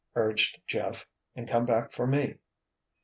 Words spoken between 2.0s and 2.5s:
me."